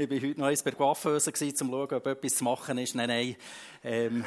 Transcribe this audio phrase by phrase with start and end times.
[0.00, 2.94] Ich war heute noch eins bei Coiffeuse, um zu schauen, ob etwas zu machen ist.
[2.94, 3.36] Nein, nein.
[3.82, 4.24] Ähm,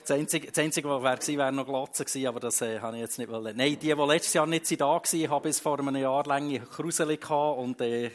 [0.00, 2.96] das Einzige, das Einzige was wäre gewesen, wäre noch Glatze gewesen, aber das äh, habe
[2.96, 3.56] ich jetzt nicht wollen.
[3.56, 7.16] Nein, die, die letztes Jahr nicht da waren, haben bis vor einem Jahr lange Kruseli
[7.16, 8.10] gehabt und äh,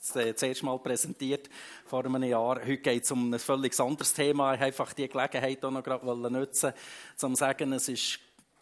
[0.00, 1.48] das, äh, erste Mal präsentiert
[1.86, 2.60] vor einem Jahr.
[2.60, 4.52] Heute geht es um ein völlig anderes Thema.
[4.52, 6.74] Ich wollte einfach die Gelegenheit auch noch gerade nutzen,
[7.22, 8.20] um zu sagen, es ist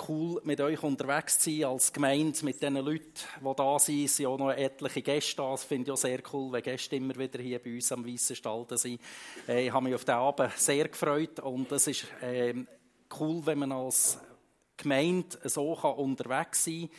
[0.08, 4.04] cool, mit euch unterwegs zu sein als Gemeinde, mit den Leuten, die da sind.
[4.04, 5.50] Es sind auch noch etliche Gäste da.
[5.50, 8.36] Das finde ich auch sehr cool, wenn Gäste immer wieder hier bei uns am Weissen
[8.36, 9.00] Stalden sind.
[9.48, 12.54] Äh, ich habe mich auf den Abend sehr gefreut und es ist äh,
[13.18, 14.18] cool, wenn man als
[14.76, 16.90] Gemeinde so unterwegs sein kann.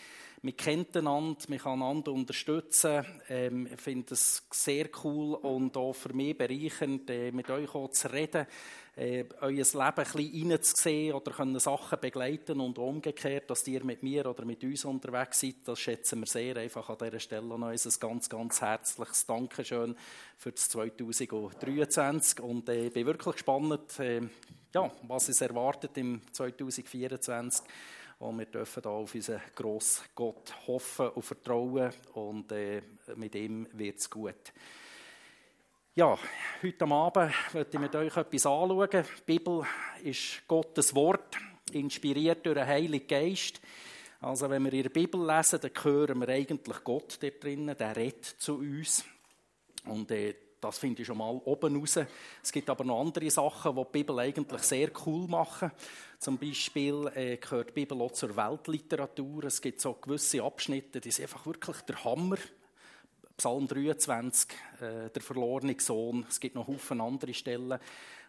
[0.46, 3.06] Man kennt einander, man kann einander unterstützen.
[3.30, 7.90] Ähm, ich finde es sehr cool und auch für mich bereichernd, äh, mit euch auch
[7.92, 8.46] zu reden
[8.98, 14.04] äh, euer Leben ein bisschen reinzusehen oder können Sachen begleiten und umgekehrt, dass ihr mit
[14.04, 16.58] mir oder mit uns unterwegs seid, das schätzen wir sehr.
[16.58, 19.96] Einfach an dieser Stelle noch ein ganz, ganz herzliches Dankeschön
[20.38, 24.22] für das 2023 und äh, bin wirklich gespannt, äh,
[24.74, 27.66] ja, was es erwartet im 2024
[28.20, 32.82] und wir dürfen da auf unseren grossen Gott hoffen und vertrauen und äh,
[33.16, 34.54] mit ihm wird es gut.
[35.96, 36.18] Ja,
[36.64, 38.90] heute Abend möchte ich mit euch etwas anschauen.
[38.92, 39.64] Die Bibel
[40.04, 41.38] ist Gottes Wort,
[41.72, 43.62] inspiriert durch den Heiligen Geist.
[44.20, 47.96] Also wenn wir in der Bibel lesen, dann hören wir eigentlich Gott dort drinnen, der
[47.96, 49.06] redet zu uns.
[49.86, 50.34] Und äh,
[50.64, 52.00] das finde ich schon mal oben raus.
[52.42, 55.72] Es gibt aber noch andere Sachen, die die Bibel eigentlich sehr cool machen.
[56.20, 59.44] Zum Beispiel äh, gehört die Bibel auch zur Weltliteratur.
[59.46, 62.38] Es gibt so gewisse Abschnitte, die sind einfach wirklich der Hammer.
[63.38, 66.26] Psalm 23, äh, der verlorene Sohn.
[66.30, 67.80] Es gibt noch Haufen andere Stellen,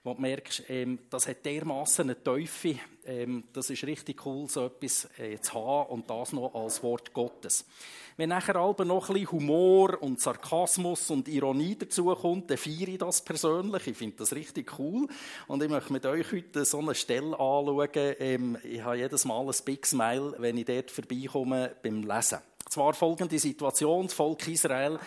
[0.03, 2.79] wo du merkst, ähm, das hat dermaßen eine Teufel.
[3.05, 7.13] Ähm, das ist richtig cool, so etwas äh, zu haben und das noch als Wort
[7.13, 7.67] Gottes.
[8.17, 12.99] Wenn nachher aber noch ein bisschen Humor und Sarkasmus und Ironie dazukommt, dann feiere ich
[12.99, 13.87] das persönlich.
[13.87, 15.09] Ich finde das richtig cool.
[15.49, 17.89] Und ich möchte mit euch heute so eine Stelle anschauen.
[17.95, 22.39] Ähm, ich habe jedes Mal ein Big Smile, wenn ich dort vorbeikomme beim Lesen.
[22.75, 24.99] Zwar folgende Situation, das Volk Israel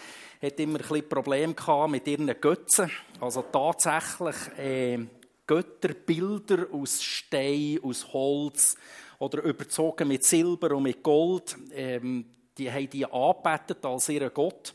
[0.41, 2.89] hat immer ein bisschen Probleme gehabt mit ihren Götzen.
[3.19, 4.99] Also tatsächlich äh,
[5.45, 8.77] Götterbilder aus Stein, aus Holz
[9.19, 11.57] oder überzogen mit Silber und mit Gold.
[11.73, 14.73] Ähm, die haben die angebetet als ihren Gott.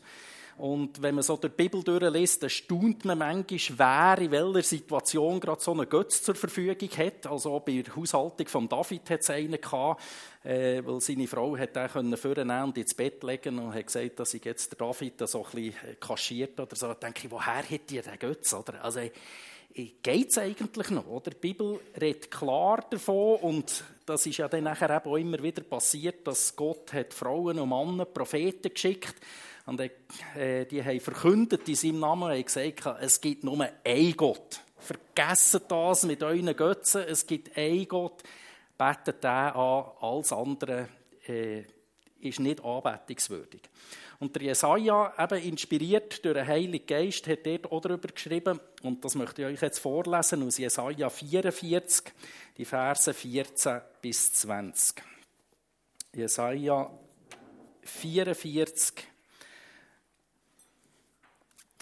[0.57, 5.39] Und wenn man so die Bibel durchliest, dann staunt man manchmal, wer in welcher Situation
[5.39, 7.25] gerade so einen Götz zur Verfügung hat.
[7.25, 10.01] Also bei der Haushaltung von David hat es einen gehabt,
[10.43, 14.33] äh, weil seine Frau hat den vornehmen und ins Bett legen und hat gesagt, dass
[14.35, 16.87] ich jetzt der David so ein bisschen kaschiert oder so.
[16.87, 18.53] Da denke ich, woher hat die den Götz?
[18.53, 18.83] Oder?
[18.83, 18.99] Also,
[19.73, 21.07] geht es eigentlich noch?
[21.07, 21.31] Oder?
[21.31, 25.63] Die Bibel redet klar davon und das ist ja dann nachher eben auch immer wieder
[25.63, 29.15] passiert, dass Gott hat Frauen und Männer, Propheten geschickt
[29.65, 34.61] und äh, die haben verkündet in seinem Namen, haben gesagt, es gibt nur einen Gott.
[34.77, 38.23] Vergessen das mit euren Götzen, es gibt einen Gott,
[38.77, 40.89] betet den an, alles andere
[41.27, 41.63] äh,
[42.19, 43.61] ist nicht anbetungswürdig.
[44.19, 49.03] Und der Jesaja, eben inspiriert durch den Heiligen Geist, hat dort auch darüber geschrieben, und
[49.03, 52.13] das möchte ich euch jetzt vorlesen, aus Jesaja 44,
[52.57, 55.03] die Verse 14 bis 20.
[56.13, 56.89] Jesaja
[57.81, 59.12] 44,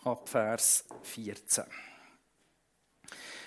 [0.04, 1.64] ab Vers 14.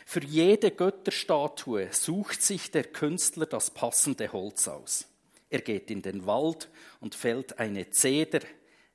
[0.06, 5.06] Für jede Götterstatue sucht sich der Künstler das passende Holz aus.
[5.50, 6.69] Er geht in den Wald
[7.00, 8.41] und fällt eine Zeder,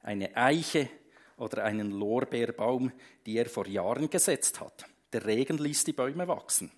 [0.02, 0.90] eine Eiche
[1.38, 2.92] oder einen Lorbeerbaum,
[3.26, 4.86] die er vor Jahren gesetzt hat.
[5.12, 6.72] Der Regen ließ die Bäume wachsen.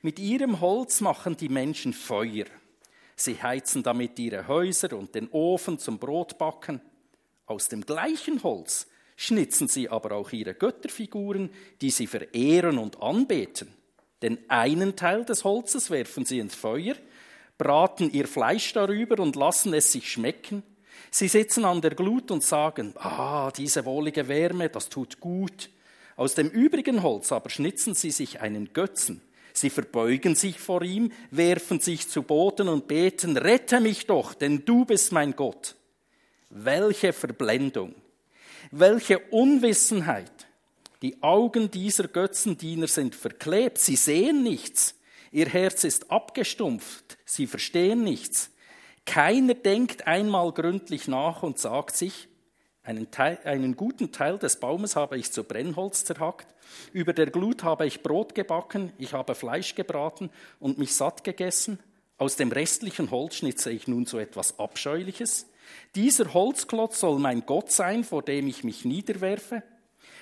[0.00, 2.46] Mit ihrem Holz machen die Menschen Feuer.
[3.16, 6.80] Sie heizen damit ihre Häuser und den Ofen zum Brotbacken.
[7.46, 8.86] Aus dem gleichen Holz
[9.22, 11.50] schnitzen sie aber auch ihre Götterfiguren,
[11.80, 13.72] die sie verehren und anbeten.
[14.20, 16.94] Den einen Teil des Holzes werfen sie ins Feuer,
[17.58, 20.62] braten ihr Fleisch darüber und lassen es sich schmecken.
[21.10, 25.70] Sie sitzen an der Glut und sagen, ah, diese wohlige Wärme, das tut gut.
[26.16, 29.22] Aus dem übrigen Holz aber schnitzen sie sich einen Götzen.
[29.52, 34.64] Sie verbeugen sich vor ihm, werfen sich zu Boden und beten, rette mich doch, denn
[34.64, 35.76] du bist mein Gott.
[36.48, 37.94] Welche Verblendung.
[38.74, 40.32] Welche Unwissenheit!
[41.02, 44.94] Die Augen dieser Götzendiener sind verklebt, sie sehen nichts.
[45.30, 48.48] Ihr Herz ist abgestumpft, sie verstehen nichts.
[49.04, 52.28] Keiner denkt einmal gründlich nach und sagt sich,
[52.82, 56.54] einen, Teil, einen, guten Teil des Baumes habe ich zu Brennholz zerhackt,
[56.94, 60.30] über der Glut habe ich Brot gebacken, ich habe Fleisch gebraten
[60.60, 61.78] und mich satt gegessen,
[62.16, 65.44] aus dem restlichen Holz schnitze ich nun so etwas Abscheuliches.
[65.94, 69.62] Dieser Holzklotz soll mein Gott sein, vor dem ich mich niederwerfe.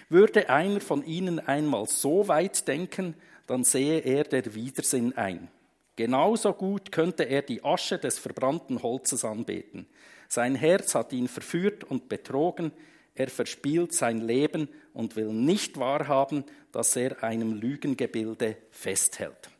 [0.09, 3.15] Würde einer von ihnen einmal so weit denken,
[3.47, 5.49] dann sehe er der Widersinn ein.
[5.97, 9.87] Genauso gut könnte er die Asche des verbrannten Holzes anbeten.
[10.29, 12.73] Sein Herz hat ihn verführt und betrogen,
[13.15, 19.51] er verspielt sein Leben und will nicht wahrhaben, dass er einem Lügengebilde festhält.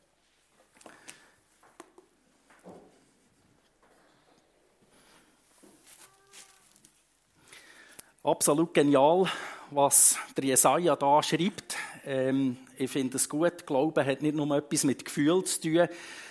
[8.23, 9.31] Absolut genial,
[9.71, 11.75] was der Jesaja da schreibt.
[12.05, 13.67] Ähm, ich finde es gut.
[13.67, 15.89] Glauben hat nicht nur etwas mit Gefühl zu tun,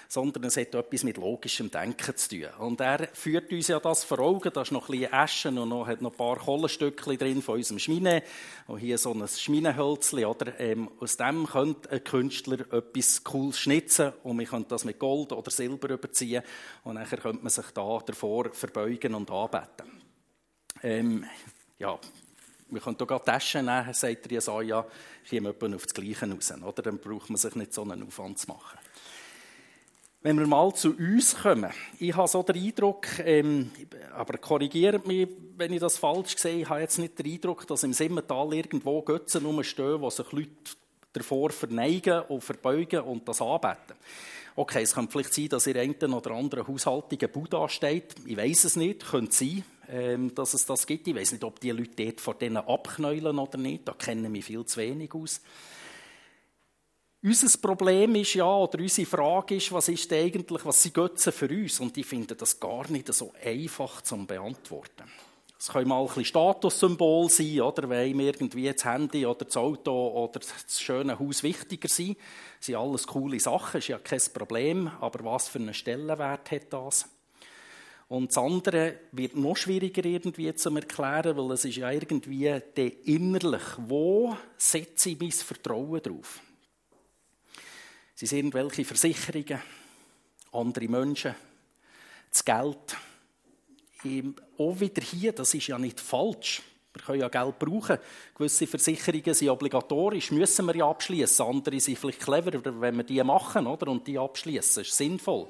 [0.07, 2.45] sondern es hat etwas mit logischem Denken zu tun.
[2.59, 4.51] Und er führt uns ja das vor Augen.
[4.53, 7.55] Da ist noch ein bisschen Aschen und noch, hat noch ein paar Kohlenstückchen drin von
[7.55, 8.21] unserem Schmine.
[8.67, 10.59] Und hier so ein Schminehölzchen, oder?
[10.59, 15.31] Ähm, aus dem könnte ein Künstler etwas Cooles schnitzen und man könnte das mit Gold
[15.31, 16.43] oder Silber überziehen
[16.83, 20.03] und dann könnte man sich da davor verbeugen und anbeten.
[20.83, 21.25] Ähm,
[21.79, 21.97] ja,
[22.69, 24.85] wir können hier gerade Taschen nehmen, sagt der Jesaja,
[25.27, 26.53] kommen etwa auf das Gleiche raus.
[26.61, 26.81] Oder?
[26.83, 28.77] Dann braucht man sich nicht so einen Aufwand zu machen.
[30.21, 33.71] Wenn wir mal zu uns kommen, ich habe so den Eindruck, ähm,
[34.13, 37.83] aber korrigiert mich, wenn ich das falsch sehe, ich habe jetzt nicht den Eindruck, dass
[37.83, 40.49] im Simmental irgendwo Götzen rumstehen, wo sich Leute
[41.13, 43.95] davor verneigen und verbeugen und das anbeten.
[44.57, 48.15] Okay, es kann vielleicht sein, dass in einer oder anderen Haushaltung ein Buddha steht.
[48.25, 51.07] Ich weiß es nicht, könnte sein, ähm, dass es das gibt.
[51.07, 53.87] Ich weiß nicht, ob die Leute dort vor denen abknäulen oder nicht.
[53.87, 55.41] Da kennen wir viel zu wenig aus.
[57.21, 61.49] Unser Problem ist ja, oder unsere Frage ist, was ist eigentlich, was sind Götzen für
[61.49, 61.79] uns?
[61.81, 65.03] Und ich finde das gar nicht so einfach zu beantworten.
[65.59, 67.89] Es können mal ein bisschen Statussymbol sein, oder?
[67.89, 72.17] Wenn mir irgendwie das Handy oder das Auto oder das schöne Haus wichtiger sind.
[72.59, 74.89] Das sind alles coole Sachen, ist ja kein Problem.
[75.01, 77.09] Aber was für einen Stellenwert hat das?
[78.09, 82.51] Und das andere wird noch schwieriger irgendwie zu erklären, weil es ist ja irgendwie
[83.05, 83.61] innerlich.
[83.77, 86.41] Wo setze ich mein Vertrauen drauf?
[88.15, 89.61] Sie sind irgendwelche Versicherungen,
[90.51, 91.35] andere Menschen,
[92.31, 92.97] das Geld.
[94.57, 96.63] Auch wieder hier, das ist ja nicht falsch.
[96.93, 97.99] Wir können ja Geld brauchen.
[98.33, 101.45] Gewisse Versicherungen sind obligatorisch, müssen wir ja abschließen.
[101.45, 103.91] Andere sind vielleicht cleverer, wenn wir die machen oder?
[103.91, 104.81] und die abschließen.
[104.81, 105.47] Das ist sinnvoll.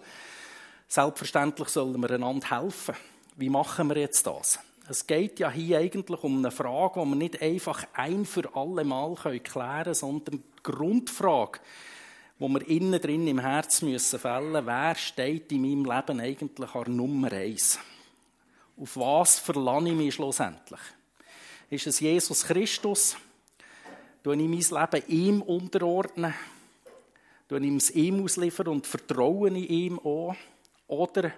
[0.92, 2.96] Selbstverständlich sollen wir einander helfen.
[3.36, 4.58] Wie machen wir jetzt das?
[4.90, 8.84] Es geht ja hier eigentlich um eine Frage, die wir nicht einfach ein für alle
[8.84, 11.60] Mal klären können, sondern die Grundfrage,
[12.40, 16.96] wo wir innen drin im Herz müssen fällen, wer steht in meinem Leben eigentlich an
[16.96, 17.78] Nummer eins?
[18.76, 20.82] Auf was verlange ich mich schlussendlich?
[21.70, 23.16] Ist es Jesus Christus?
[24.24, 26.34] Tue ich mein Leben ihm unterordnen?
[27.48, 30.34] Tue ich es ihm ausliefern und vertraue ich ihm auch?
[30.90, 31.32] Oder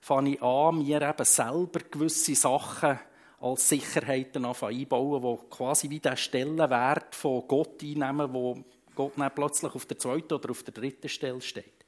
[0.00, 2.98] fange ich an, mir eben selber gewisse Sachen
[3.40, 8.58] als Sicherheiten einbauen, die quasi wie den Stellenwert von Gott einnehmen, wo
[8.94, 11.84] Gott dann plötzlich auf der zweiten oder auf der dritten Stelle steht.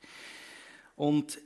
[0.96, 1.38] Und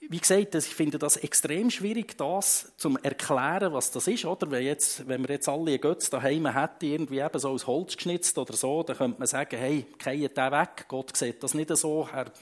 [0.00, 4.24] wie gesagt, ich finde das extrem schwierig, das zu erklären, was das ist.
[4.24, 4.50] Oder?
[4.50, 8.38] Wenn, jetzt, wenn wir jetzt alle Götze daheim hätten, irgendwie eben so aus Holz geschnitzt
[8.38, 10.86] oder so, dann könnte man sagen, hey, keiert den weg.
[10.88, 12.08] Gott sieht das nicht so.
[12.12, 12.32] Er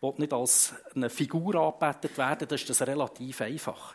[0.00, 2.48] will nicht als eine Figur angebetet werden.
[2.48, 3.94] Das ist das relativ einfach.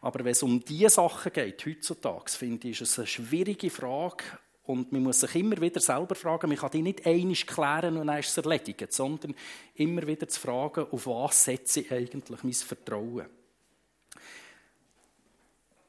[0.00, 4.24] Aber wenn es um diese Sachen geht, heutzutage, finde ich, ist es eine schwierige Frage,
[4.64, 8.06] und man muss sich immer wieder selber fragen, man kann die nicht einig klären und
[8.06, 9.34] dann ist es erledigt, sondern
[9.74, 13.26] immer wieder zu fragen, auf was setze ich eigentlich mein Vertrauen?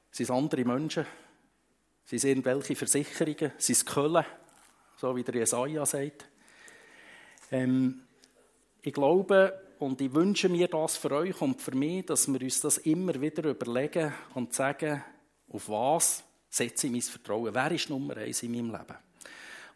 [0.09, 1.05] Sind es andere Menschen?
[2.05, 3.51] Sind es irgendwelche Versicherungen?
[3.57, 4.25] Sind es Köln?
[4.97, 6.25] So wie der Jesaja sagt.
[7.51, 8.01] Ähm,
[8.83, 12.59] ich glaube und ich wünsche mir das für euch und für mich, dass wir uns
[12.59, 15.01] das immer wieder überlegen und sagen,
[15.49, 17.53] auf was setze ich mein Vertrauen?
[17.53, 18.97] Wer ist Nummer eins in meinem Leben?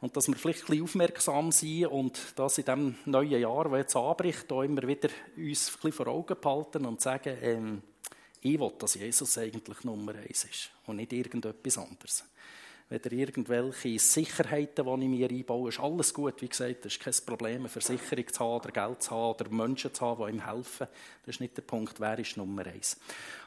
[0.02, 3.80] Und dass wir vielleicht ein bisschen aufmerksam sind und das in diesem neuen Jahr, das
[3.80, 7.82] jetzt anbricht, auch immer wieder uns ein bisschen vor Augen behalten und sagen, ähm,
[8.42, 12.26] ich will, dass Jesus eigentlich Nummer eins ist und nicht irgendetwas anderes.
[12.90, 16.42] Weder irgendwelche Sicherheiten, die ich mir einbaue, ist alles gut.
[16.42, 19.50] Wie gesagt, es ist kein Problem, eine Versicherung zu haben, oder Geld zu haben, oder
[19.50, 20.88] Menschen zu haben, die ihm helfen.
[21.26, 22.98] Das ist nicht der Punkt, wer ist Nummer eins.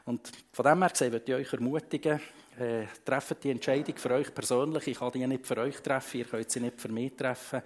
[0.04, 2.20] Und von dem her gesehen, möchte ich euch ermutigen,
[2.58, 4.86] äh, trefft die Entscheidung für euch persönlich.
[4.88, 7.62] Ich kann die nicht für euch treffen, ihr könnt sie nicht für mich treffen.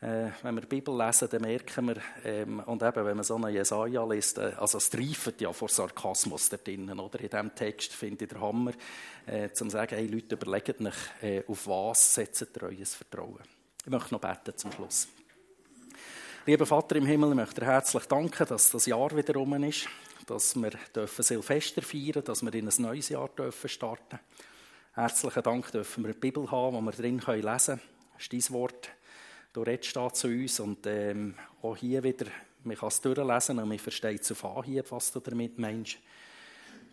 [0.00, 3.34] Äh, wenn wir die Bibel lesen, dann merken wir, ähm, und eben, wenn man so
[3.34, 7.18] einen Jesaja liest, äh, also es treifet ja vor Sarkasmus da drinnen, oder?
[7.18, 8.72] In diesem Text finde ich der Hammer,
[9.26, 13.40] äh, zum sagen, hey Leute, überlegt euch, äh, auf was setzt ihr euer Vertrauen.
[13.84, 15.08] Ich möchte noch beten zum Schluss.
[16.46, 19.88] Lieber Vater im Himmel, ich möchte dir herzlich danken, dass das Jahr wieder rum ist.
[20.26, 24.20] dass wir dürfen Silvester feiern dass wir in ein neues Jahr dürfen starten
[24.92, 27.80] Herzlichen Dank dürfen wir eine Bibel haben, wo wir drin lesen können.
[28.14, 28.90] Das ist dein Wort.
[29.58, 32.26] Du redest da zu uns und ähm, auch hier wieder,
[32.62, 35.96] man kann es durchlesen und man versteht zu Anhieb, was du damit meinst.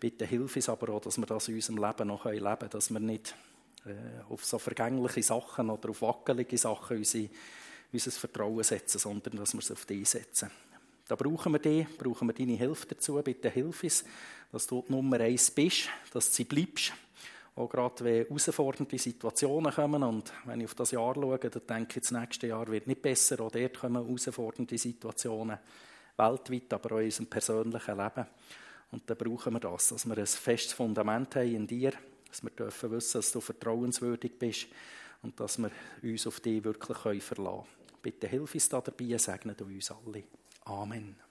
[0.00, 2.90] Bitte hilf uns aber auch, dass wir das in unserem Leben noch leben können, dass
[2.90, 3.36] wir nicht
[3.84, 3.92] äh,
[4.28, 7.30] auf so vergängliche Sachen oder auf wackelige Sachen unsere,
[7.92, 10.50] unser Vertrauen setzen, sondern dass wir es auf dich setzen.
[11.06, 13.22] Da brauchen wir dich, brauchen wir deine Hilfe dazu.
[13.22, 14.04] Bitte hilf uns,
[14.50, 16.92] dass du die Nummer eins bist, dass du sie bleibst.
[17.56, 20.02] Auch gerade wenn herausfordernde Situationen kommen.
[20.02, 23.00] Und wenn ich auf das Jahr schaue, dann denke ich, das nächste Jahr wird nicht
[23.00, 23.40] besser.
[23.40, 25.58] Auch dort kommen herausfordernde Situationen.
[26.16, 28.26] Weltweit, aber auch in unserem persönlichen Leben.
[28.92, 31.92] Und dann brauchen wir das, dass wir ein festes Fundament haben in dir,
[32.28, 34.68] dass wir dürfen wissen, dass du vertrauenswürdig bist
[35.22, 35.70] und dass wir
[36.02, 37.64] uns auf dich wirklich verlassen können.
[38.02, 40.24] Bitte hilf uns da dabei, segne du uns alle.
[40.64, 41.25] Amen.